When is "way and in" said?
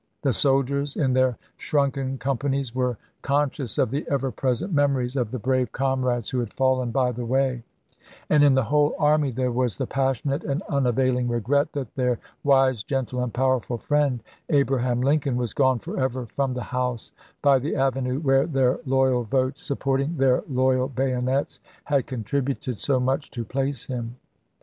7.23-8.55